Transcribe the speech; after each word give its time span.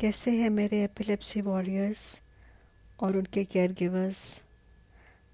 कैसे 0.00 0.30
हैं 0.30 0.50
मेरे 0.50 0.84
एपिलेप्सी 0.84 1.40
वॉरियर्स 1.40 2.22
और 3.00 3.16
उनके 3.16 3.44
केयर 3.44 3.72
गिवर्स 3.72 4.44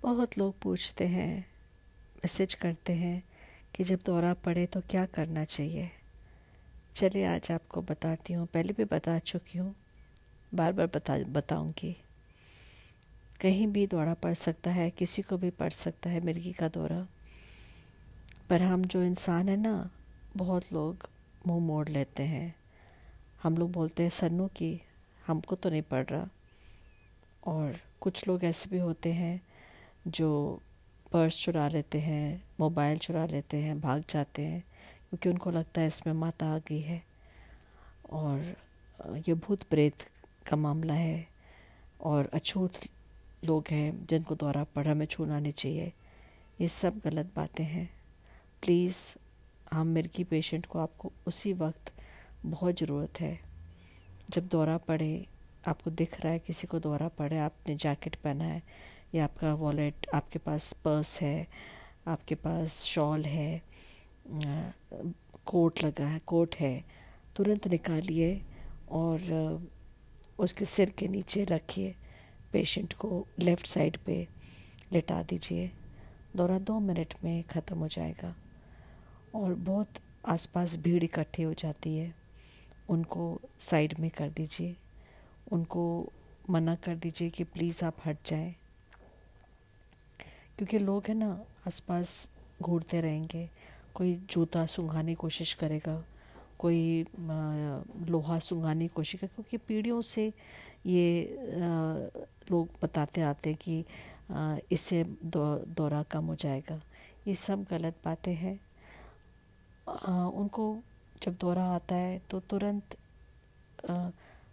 बहुत 0.02 0.38
लोग 0.38 0.60
पूछते 0.60 1.06
हैं 1.06 1.46
मैसेज 2.16 2.54
करते 2.54 2.92
हैं 2.92 3.22
कि 3.74 3.84
जब 3.84 3.98
दौरा 4.06 4.34
पड़े 4.34 4.66
तो 4.66 4.80
क्या 4.80 5.06
करना 5.06 5.44
चाहिए। 5.44 5.90
चलिए 6.96 7.24
आज 7.24 7.52
आपको 7.52 7.82
बताती 7.82 8.32
हूँ, 8.32 8.46
पहले 8.46 8.72
भी 8.72 8.84
बता 8.84 9.18
चुकी 9.18 9.58
हूँ, 9.58 9.74
बार 10.54 10.72
बार 10.72 10.86
बता, 10.86 11.18
बताऊँगी। 11.18 11.96
कहीं 13.40 13.66
भी 13.66 13.86
दौरा 13.86 14.14
पड़ 14.14 14.34
सकता 14.34 14.70
है, 14.70 14.90
किसी 14.90 15.22
को 15.22 15.36
भी 15.36 15.50
पड़ 15.50 15.70
सकता 15.70 16.10
है 16.10 16.20
मिर्गी 16.20 16.52
का 16.52 16.68
दौरा। 16.68 17.06
पर 18.50 18.62
हम 18.62 18.84
जो 18.84 19.02
इंसान 19.02 19.48
है 19.48 19.56
ना, 19.56 19.90
बहुत 20.36 20.72
लोग 20.72 21.08
मुँह 21.46 21.66
मोड़ 21.66 21.88
लेते 21.88 22.22
हैं। 22.22 22.59
हम 23.42 23.56
लोग 23.56 23.72
बोलते 23.72 24.02
हैं, 24.02 24.10
सन्नू 24.10 24.46
की 24.46 24.82
हमको 25.26 25.56
तो 25.56 25.70
नहीं 25.70 25.82
पड़ 25.82 26.06
रहा। 26.06 26.28
और 27.46 27.76
कुछ 28.00 28.28
लोग 28.28 28.44
ऐसे 28.44 28.70
भी 28.70 28.78
होते 28.78 29.12
हैं 29.12 29.40
जो 30.06 30.60
पर्स 31.12 31.44
चुरा 31.44 31.68
लेते 31.68 32.00
हैं, 32.00 32.44
मोबाइल 32.60 32.98
चुरा 32.98 33.26
लेते 33.26 33.56
हैं, 33.56 33.80
भाग 33.80 34.04
जाते 34.10 34.42
हैं, 34.42 34.60
क्योंकि 35.08 35.28
उनको 35.28 35.50
लगता 35.50 35.80
है 35.80 35.86
इसमें 35.86 36.14
माता 36.14 36.46
आ 36.46 36.58
गई 36.58 36.80
है। 36.80 37.02
और 38.10 38.56
ये 39.28 39.34
भूत 39.34 39.62
प्रेत 39.62 39.94
का 40.46 40.56
मामला 40.56 40.94
है 40.94 41.26
और 42.00 42.30
अछूत 42.34 42.72
लोग 43.44 43.64
हैं 43.70 44.06
जिनको 44.06 44.34
द्वारा 44.34 44.64
पढ़ा 44.64 44.94
में 44.94 45.06
छूना 45.06 45.40
नहीं 45.40 45.52
चाहिए। 45.52 45.92
ये 46.60 46.68
सब 46.68 46.98
गलत 46.98 47.32
बातें 47.36 47.64
हैं। 47.64 47.90
प्लीज़, 48.62 49.14
हम 49.72 49.86
मिर्गी 49.86 50.24
पेशेंट 50.24 50.66
को 50.66 50.78
आपको 50.78 51.12
उसी 51.26 51.52
वक्त 51.52 51.92
बहुत 52.44 52.78
ज़रूरत 52.80 53.20
है। 53.20 53.38
जब 54.30 54.48
दौरा 54.48 54.76
पड़े, 54.78 55.26
आपको 55.68 55.90
दिख 55.90 56.20
रहा 56.20 56.32
है, 56.32 56.38
किसी 56.38 56.66
को 56.66 56.78
दौरा 56.78 57.08
पड़े, 57.08 57.38
आपने 57.38 57.74
जैकेट 57.76 58.16
पहना 58.16 58.44
है, 58.44 58.62
या 59.14 59.24
आपका 59.24 59.54
वॉलेट, 59.54 60.06
आपके 60.14 60.38
पास 60.38 60.72
पर्स 60.84 61.20
है, 61.22 61.46
आपके 62.06 62.34
पास 62.34 62.82
शॉल 62.84 63.24
है 63.24 63.62
कोट 65.46 65.82
लगा 65.84 66.06
है, 66.06 66.18
कोट 66.18 66.54
है, 66.56 66.84
तुरंत 67.36 67.66
निकालिए 67.68 68.40
और 68.90 69.68
उसके 70.38 70.64
सिर 70.64 70.90
के 70.90 71.08
नीचे 71.08 71.44
रखिए, 71.44 71.94
पेशेंट 72.52 72.92
को 72.92 73.26
लेफ़्ट 73.40 73.66
साइड 73.66 73.96
पे 73.96 74.26
लेटा 74.92 75.22
दीजिए। 75.22 75.70
दौरा 76.36 76.58
दो 76.58 76.78
मिनट 76.80 77.14
में 77.24 77.42
ख़त्म 77.44 77.78
हो 77.78 77.88
जाएगा 77.88 78.34
और 79.34 79.54
बहुत 79.54 80.00
आसपास 80.28 80.76
भीड़ 80.76 81.02
इकट्ठी 81.04 81.42
हो 81.42 81.52
जाती 81.54 81.96
है। 81.96 82.19
उनको 82.90 83.40
साइड 83.60 83.94
में 84.00 84.10
कर 84.10 84.28
दीजिए। 84.30 84.76
उनको 85.52 85.82
मना 86.50 86.74
कर 86.74 86.96
दीजिए 86.96 87.30
कि 87.30 87.44
प्लीज़ 87.44 87.84
आप 87.84 87.96
हट 88.06 88.16
जाएँ। 88.26 88.54
क्योंकि 90.58 90.78
लोग 90.78 91.06
हैं 91.08 91.14
ना, 91.14 91.30
आसपास 91.66 92.30
घूरते 92.62 93.00
रहेंगे। 93.00 93.48
कोई 93.94 94.14
जूता 94.30 94.64
सुंघाने 94.66 95.12
की 95.12 95.14
कोशिश 95.14 95.54
करेगा, 95.54 96.02
कोई 96.58 97.04
लोहा 98.08 98.38
सुंघाने 98.38 98.88
की 98.88 98.94
कोशिश 98.94 99.20
करेगा, 99.20 99.34
क्योंकि 99.34 99.56
पीढ़ियों 99.66 100.00
से 100.00 100.32
ये 100.86 101.36
लोग 102.50 102.68
बताते 102.82 103.20
आते 103.20 103.50
हैं 103.50 103.58
कि 103.62 103.84
इससे 104.72 105.04
दौरा 105.24 106.02
कम 106.02 106.24
हो 106.24 106.34
जाएगा। 106.36 106.80
ये 107.26 107.34
सब 107.36 107.64
गलत 107.70 107.96
बातें 108.04 108.34
हैं। 108.34 108.58
उनको 110.30 110.76
जब 111.22 111.36
दौरा 111.40 111.64
आता 111.74 111.94
है 111.94 112.20
तो 112.30 112.40
तुरंत 112.50 112.96
आ, 113.90 114.10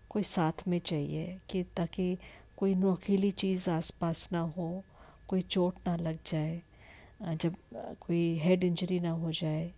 कोई 0.10 0.24
साथ 0.24 0.68
में 0.68 0.80
चाहिए 0.80 1.38
कि 1.50 1.64
ताकि 1.78 2.18
कोई 2.58 2.76
नोकीली 2.76 3.32
चीज़ 3.32 3.70
आसपास 3.70 4.28
ना 4.34 4.40
हो 4.58 4.84
कोई 5.28 5.42
चोट 5.42 5.88
ना 5.88 5.96
लग 5.96 6.18
जाए 6.26 6.62
जब 7.42 7.56
कोई 8.00 8.38
हेड 8.40 8.64
इंजरी 8.64 9.00
ना 9.00 9.12
हो 9.12 9.32
जाए। 9.32 9.72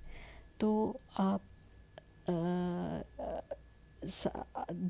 तो 0.60 1.00
आप 1.20 1.42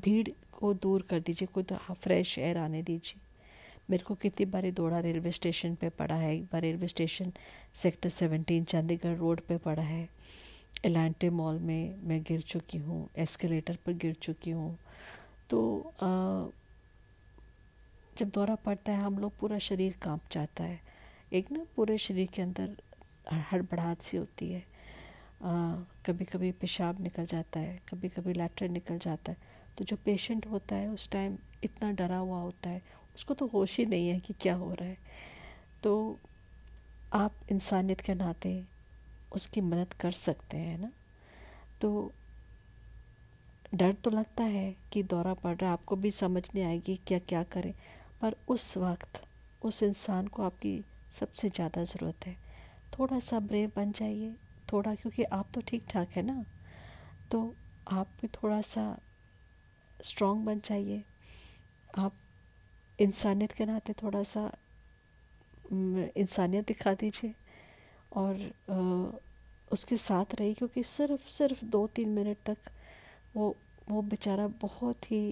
भीड़ 0.04 0.28
को 0.52 0.72
दूर 0.74 1.02
कर 1.10 1.20
दीजिए 1.20 1.48
कोई 1.54 1.62
तो 1.62 1.76
फ्रेश 1.94 2.38
एयर 2.38 2.58
आने 2.58 2.82
दीजिए। 2.82 3.20
मेरे 3.90 4.04
को 4.04 4.14
कितनी 4.14 4.46
बारी 4.46 4.70
दौड़ा 4.70 4.98
रेलवे 5.00 5.30
स्टेशन 5.32 5.74
पे 5.74 5.88
पड़ा 5.98 6.14
है 6.14 6.34
एक 6.34 6.44
बार 6.44 6.62
railway 6.62 6.88
station 6.88 7.32
sector 7.74 8.08
seventeen 8.08 8.64
Chandigarh 8.64 9.16
road 9.18 9.40
पे 9.48 9.56
पड़ा 9.58 9.82
है। 9.82 10.08
एलांटे 10.84 11.28
मॉल 11.30 11.58
में 11.58 11.96
मैं 12.08 12.22
गिर 12.22 12.40
चुकी 12.42 12.78
हूँ 12.78 13.08
एस्केलेटर 13.18 13.76
पर 13.86 13.92
गिर 13.92 14.14
चुकी 14.14 14.50
हूँ। 14.50 14.76
तो 15.50 15.60
आ, 16.02 16.08
जब 18.18 18.30
दौरा 18.30 18.54
पड़ता 18.54 18.92
है 18.92 19.00
हम 19.00 19.18
लोग 19.18 19.38
पूरा 19.38 19.58
शरीर 19.58 19.94
काँप 20.02 20.20
जाता 20.32 20.64
है। 20.64 20.80
एक 21.32 21.50
ना 21.52 21.64
पूरे 21.76 21.98
शरीर 21.98 22.28
के 22.34 22.42
अंदर 22.42 22.76
हड़बड़ाहट 23.52 24.02
सी 24.02 24.16
होती 24.16 24.50
है। 24.52 24.60
आ, 25.42 25.74
कभी 26.06 26.24
कभी 26.24 26.50
पेशाब 26.52 27.00
निकल 27.00 27.26
जाता 27.26 27.60
है 27.60 27.78
कभी 27.88 28.08
कभी 28.08 28.32
लैटर 28.32 28.68
निकल 28.68 28.98
जाता 28.98 29.32
है। 29.32 29.48
तो 29.78 29.84
जो 29.84 29.96
पेशेंट 29.96 30.46
होता 30.46 30.76
है 30.76 30.88
उस 30.88 31.10
टाइम 31.10 31.36
इतना 31.64 31.90
डरा 31.92 32.16
हुआ 32.16 32.40
होता 32.40 32.70
है 32.70 32.82
उसको 33.14 33.34
तो 33.34 33.46
होश 33.46 33.76
ही 33.78 33.86
नहीं 33.86 34.08
है 34.08 34.18
कि 34.20 34.34
क्या 34.40 34.54
हो 34.54 34.72
रहा 34.74 34.88
है। 34.88 34.96
तो 35.82 36.18
आप 37.12 37.34
इंसानियत 37.50 38.00
के 38.00 38.14
नाते 38.14 38.48
उसकी 39.32 39.60
मदद 39.60 39.92
कर 39.92 40.12
सकते 40.12 40.56
हैं 40.56 40.78
ना? 40.78 40.90
तो 41.80 42.12
डर 43.74 43.92
तो 43.94 44.10
लगता 44.10 44.44
है 44.44 44.74
कि 44.92 45.02
दौरा 45.02 45.34
पड़ 45.34 45.56
रहा 45.56 45.72
आपको 45.72 45.96
भी 45.96 46.10
समझ 46.10 46.42
नहीं 46.54 46.64
आएगी 46.64 46.98
क्या 47.06 47.18
क्या 47.18 47.42
करें। 47.42 47.72
पर 48.22 48.34
उस 48.48 48.76
वक्त, 48.76 49.22
उस 49.62 49.82
इंसान 49.82 50.26
को 50.26 50.42
आपकी 50.42 50.82
सबसे 51.10 51.48
ज़्यादा 51.48 51.84
ज़रूरत 51.84 52.26
है। 52.26 52.36
थोड़ा 52.98 53.18
सा 53.18 53.38
ब्रेव 53.40 53.72
बन 53.76 53.92
जाइए, 53.92 54.34
थोड़ा, 54.72 54.94
क्योंकि 54.94 55.22
आप 55.22 55.48
तो 55.54 55.60
ठीक 55.60 55.84
ठाक 55.90 56.16
है 56.16 56.22
ना? 56.22 56.44
तो 57.30 57.54
आप 57.88 58.08
भी 58.20 58.28
थोड़ा 58.28 58.60
सा 58.60 58.84
स्ट्रॉन्ग 60.00 60.44
बन 60.44 60.60
जाइए। 60.64 61.02
आप 61.98 62.12
इंसानियत 62.98 63.52
के 63.52 63.64
नाते 63.66 63.92
थोड़ा 63.92 64.22
सा 64.22 64.50
इंसानियत 65.72 66.66
दिखा 66.66 66.94
दीजिए। 66.94 67.34
और 68.12 69.20
उसके 69.72 69.96
साथ 69.96 70.34
रही 70.34 70.54
क्योंकि 70.54 70.82
सिर्फ़ 70.82 71.28
सिर्फ़ 71.28 71.64
दो 71.64 71.86
तीन 71.86 72.08
मिनट 72.08 72.36
तक 72.46 72.70
वो 73.36 73.54
वो 73.90 74.02
बेचारा 74.02 74.46
बहुत 74.62 75.10
ही 75.12 75.22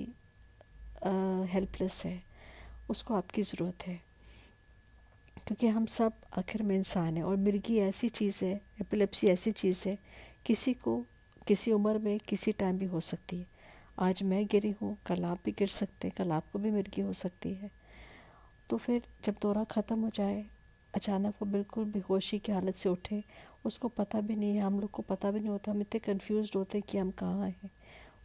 हेल्पलेस 1.52 2.02
है। 2.06 2.22
उसको 2.90 3.14
आपकी 3.14 3.42
ज़रूरत 3.42 3.86
है। 3.86 4.00
क्योंकि 5.46 5.66
हम 5.66 5.84
सब 5.86 6.12
आखिर 6.38 6.62
में 6.62 6.74
इंसान 6.76 7.16
हैं 7.16 7.24
और 7.24 7.36
मिर्गी 7.36 7.78
ऐसी 7.78 8.08
चीज़ 8.10 8.44
है 8.44 8.54
एपिलेप्सी 8.80 9.26
ऐसी 9.26 9.50
चीज़ 9.52 9.88
है, 9.88 9.98
किसी 10.46 10.74
को 10.74 11.04
किसी 11.46 11.72
उम्र 11.72 11.98
में 11.98 12.18
किसी 12.20 12.52
टाइम 12.52 12.78
भी 12.78 12.86
हो 12.86 13.00
सकती 13.00 13.38
है। 13.38 13.46
आज 13.98 14.22
मैं 14.22 14.44
गिरी 14.46 14.70
हूँ, 14.82 14.96
कल 15.06 15.24
आप 15.24 15.38
भी 15.44 15.52
गिर 15.52 15.68
सकते 15.68 16.08
हैं, 16.08 16.14
कल 16.18 16.32
आपको 16.32 16.58
भी 16.58 16.70
मिर्गी 16.70 17.02
हो 17.02 17.12
सकती 17.12 17.52
है। 17.54 17.70
तो 18.70 18.76
फिर 18.76 19.02
जब 19.24 19.34
दौरा 19.42 19.64
ख़त्म 19.64 20.00
हो 20.00 20.10
जाए 20.14 20.44
अचानक 20.94 21.34
वो 21.42 21.46
बिल्कुल 21.46 21.84
बेहोशी 21.84 22.38
की 22.38 22.52
हालत 22.52 22.74
से 22.74 22.88
उठे। 22.88 23.24
उसको 23.64 23.88
पता 23.88 24.20
भी 24.20 24.36
नहीं 24.36 24.56
है 24.56 24.62
हम 24.62 24.80
लोग 24.80 24.90
को 24.90 25.02
पता 25.02 25.30
भी 25.30 25.40
नहीं 25.40 25.48
होता, 25.48 25.70
हम 25.70 25.80
इतने 25.80 26.00
कन्फ्यूज़ 26.00 26.52
होते 26.56 26.78
हैं 26.78 26.84
कि 26.90 26.98
हम 26.98 27.10
कहाँ 27.10 27.48
हैं। 27.48 27.70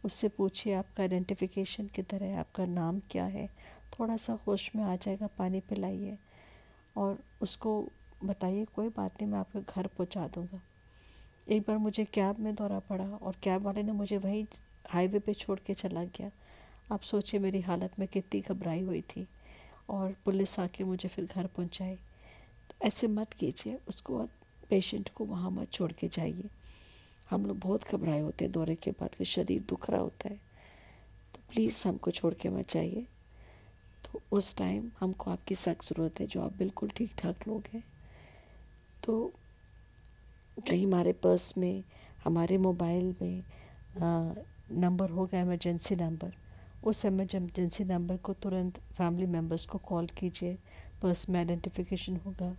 उससे 0.04 0.28
पूछिए, 0.28 0.74
आपका 0.74 1.02
आइडेंटिफिकेशन 1.02 1.86
किधर 1.86 2.22
है? 2.22 2.36
आपका 2.36 2.64
नाम 2.64 3.00
क्या 3.10 3.24
है? 3.24 3.50
थोड़ा 3.98 4.16
सा 4.16 4.32
होश 4.32 4.70
में 4.76 4.84
आ 4.84 4.96
जाएगा, 4.96 5.26
पानी 5.26 5.60
पिलाइए। 5.60 6.18
और 6.96 7.18
उसको 7.42 7.88
बताइए, 8.24 8.64
कोई 8.64 8.88
बात 8.88 9.22
नहीं, 9.22 9.32
मैं 9.32 9.38
आपके 9.38 9.60
घर 9.60 9.86
पहुँचा 9.86 10.28
दूँगा। 10.28 10.60
एक 11.48 11.62
बार 11.62 11.78
मुझे 11.78 12.04
कैब 12.04 12.38
में 12.38 12.54
दौरा 12.54 12.78
पड़ा 12.78 13.04
और 13.04 13.36
कैब 13.42 13.62
वाले 13.62 13.82
ने 13.82 13.92
मुझे 13.92 14.16
वहीं 14.18 14.46
हाईवे 14.88 15.18
पे 15.18 15.34
छोड़ 15.34 15.58
के 15.66 15.74
चला 15.74 16.04
गया। 16.04 16.30
आप 16.92 17.00
सोचिए 17.00 17.40
मेरी 17.40 17.60
हालत 17.60 17.98
में 17.98 18.08
कितनी 18.08 18.40
घबराई 18.40 18.80
हुई 18.80 19.02
थी। 19.02 19.28
और 19.88 20.16
पुलिस 20.24 20.60
आके 20.60 20.84
मुझे 20.84 21.08
फिर 21.08 21.24
घर 21.24 21.46
पहुंचाई। 21.46 21.98
ऐसे 22.84 23.06
मत 23.08 23.32
कीजिए, 23.32 23.78
उसको 23.88 24.18
पेशेंट 24.70 25.08
को 25.08 25.24
वहाँ 25.24 25.50
मत 25.50 25.72
छोड़ 25.72 25.92
के 25.92 26.08
जाइए। 26.08 26.48
हम 27.30 27.46
लोग 27.46 27.58
बहुत 27.58 27.88
घबराए 27.88 28.20
होते 28.20 28.44
हैं 28.44 28.52
दौरे 28.52 28.74
के 28.74 28.90
बाद 28.90 29.14
कि 29.14 29.24
शरीर 29.24 29.62
दुख 29.68 29.90
रहा 29.90 30.00
होता 30.00 30.28
है। 30.28 30.36
तो 31.34 31.40
प्लीज़ 31.52 31.88
हमको 31.88 32.10
छोड़ 32.10 32.32
के 32.34 32.48
मत 32.48 32.70
जाइए। 32.70 33.06
तो 34.04 34.20
उस 34.32 34.56
टाइम 34.56 34.90
हमको 35.00 35.30
आपकी 35.30 35.54
सख्त 35.54 35.84
ज़रूरत 35.84 36.20
है, 36.20 36.26
जो 36.26 36.40
आप 36.42 36.56
बिल्कुल 36.56 36.88
ठीक 36.88 37.12
ठाक 37.18 37.46
लोग 37.48 37.64
हैं। 37.72 37.82
तो 39.04 39.32
कहीं 40.58 40.86
हमारे 40.86 41.12
पर्स 41.12 41.56
में, 41.58 41.82
हमारे 42.24 42.58
मोबाइल 42.58 43.14
में 43.22 43.42
नंबर 44.72 45.10
होगा 45.10 45.40
इमरजेंसी 45.40 45.96
नंबर 45.96 46.34
उस 46.84 47.04
इमरजेंसी 47.04 47.84
नंबर 47.84 48.16
को 48.16 48.32
तुरंत 48.34 48.78
फैमिली 48.92 49.26
मेंबर्स 49.26 49.66
को 49.66 49.78
कॉल 49.78 50.06
कीजिए। 50.18 50.56
पर्स 51.02 51.28
में 51.28 51.38
आइडेंटिफिकेशन 51.40 52.16
होगा। 52.16 52.56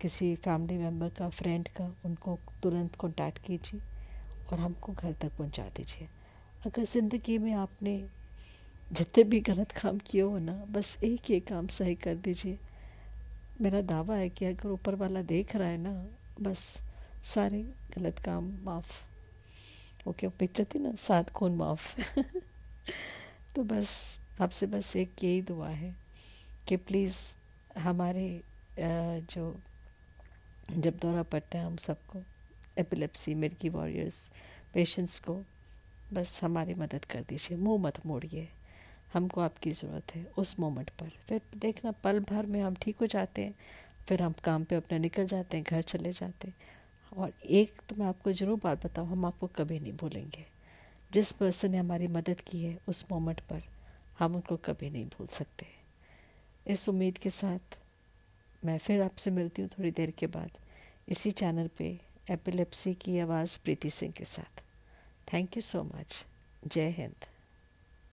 किसी 0.00 0.34
फैमिली 0.36 0.78
मेंबर 0.78 1.08
का 1.08 1.28
फ्रेंड 1.28 1.68
का, 1.68 1.94
उनको 2.04 2.38
तुरंत 2.62 2.94
कांटेक्ट 2.94 3.38
कीजिए 3.38 3.80
और 4.52 4.58
हमको 4.58 4.92
घर 4.92 5.12
तक 5.12 5.32
पहुँचा 5.38 5.62
दीजिए। 5.62 6.08
अगर 6.66 6.84
ज़िंदगी 6.84 7.38
में 7.38 7.52
आपने 7.52 8.08
जितने 8.92 9.24
भी 9.24 9.40
गलत 9.40 9.72
काम 9.72 9.98
किए 9.98 10.22
हो 10.22 10.38
ना, 10.38 10.52
बस 10.52 10.98
एक 11.04 11.20
ही 11.24 11.40
काम 11.40 11.66
सही 11.66 11.94
कर 11.94 12.14
दीजिए। 12.14 12.58
मेरा 13.60 13.80
दावा 13.80 14.16
है 14.16 14.28
कि 14.28 14.44
अगर 14.44 14.68
ऊपर 14.68 14.94
वाला 14.94 15.22
देख 15.22 15.56
रहा 15.56 15.68
है 15.68 15.78
ना, 15.78 16.06
बस 16.40 16.82
सारे 17.24 17.62
गलत 17.98 18.18
काम 18.18 18.58
माफ़। 18.62 19.04
ओके 20.08 20.28
पिक्चर 20.28 20.64
थी 20.64 20.78
ना 20.78 20.94
सात 20.94 21.30
खून 21.30 21.54
माफ़। 21.54 22.00
तो 23.56 23.62
बस, 23.62 24.20
आपसे 24.40 24.66
बस 24.66 24.96
एक 24.96 25.24
यही 25.24 25.42
दुआ 25.42 25.68
है 25.68 25.96
कि 26.68 26.76
प्लीज़ 26.76 27.38
हमारे 27.78 28.42
जो 28.78 29.54
जब 30.70 30.98
दौरा 30.98 31.22
पड़ता 31.22 31.58
है 31.58 31.64
हम 31.64 31.76
सबको 31.76 32.22
एपिलेप्सी 32.78 33.34
मिर्गी 33.34 33.68
वॉरियर्स 33.68 34.30
पेशेंट्स 34.74 35.18
को, 35.20 35.34
बस 36.12 36.40
हमारी 36.44 36.74
मदद 36.74 37.04
कर 37.04 37.20
दीजिए, 37.28 37.58
मुँह 37.58 37.82
मत 37.82 38.04
मोड़िए, 38.06 38.48
हमको 39.12 39.40
आपकी 39.40 39.70
ज़रूरत 39.72 40.14
है 40.14 40.24
उस 40.38 40.58
मोमेंट 40.60 40.90
पर। 40.90 41.10
फिर 41.28 41.40
देखना, 41.56 41.90
पल 41.94 42.20
भर 42.20 42.46
में 42.46 42.60
हम 42.62 42.74
ठीक 42.74 42.96
हो 43.00 43.06
जाते 43.06 43.42
हैं, 43.42 43.54
फिर 44.08 44.22
हम 44.22 44.34
काम 44.44 44.64
पे 44.64 44.76
अपना 44.76 44.98
निकल 44.98 45.26
जाते 45.26 45.56
हैं, 45.56 45.64
घर 45.64 45.82
चले 45.82 46.12
जाते 46.12 46.48
हैं। 46.48 46.72
और 47.12 47.32
एक 47.42 47.80
तो 47.88 47.96
मैं 47.96 48.06
आपको 48.06 48.32
ज़रूर 48.32 48.60
बात 48.64 48.84
बताऊँ, 48.86 49.08
हम 49.08 49.24
आपको 49.24 49.46
कभी 49.56 49.78
नहीं 49.80 49.92
भूलेंगे। 49.92 50.44
जिस 51.10 51.32
पर्सन 51.32 51.70
ने 51.70 51.78
हमारी 51.78 52.06
मदद 52.08 52.40
की 52.40 52.62
है 52.64 52.78
उस 52.88 53.04
मोमेंट 53.10 53.40
पर, 53.40 53.62
हम 54.18 54.34
उनको 54.34 54.56
कभी 54.64 54.90
नहीं 54.90 55.06
भूल 55.08 55.26
सकते। 55.26 55.66
इस 56.66 56.88
उम्मीद 56.88 57.18
के 57.18 57.30
साथ 57.30 57.78
मैं 58.64 58.78
फिर 58.78 59.02
आपसे 59.02 59.30
मिलती 59.30 59.62
हूँ 59.62 59.68
थोड़ी 59.68 59.90
देर 59.90 60.10
के 60.10 60.26
बाद। 60.26 60.50
इसी 61.08 61.30
चैनल 61.30 61.70
पे 61.78 62.00
एपिलेप्सी 62.30 62.94
की 62.94 63.18
आवाज़ 63.18 63.58
प्रीति 63.64 63.90
सिंह 63.90 64.12
के 64.12 64.24
साथ। 64.24 64.62
थैंक 65.32 65.56
यू 65.56 65.60
सो 65.60 65.82
मच 65.82 66.26
जय 66.66 66.88
हिंद। 66.88 67.33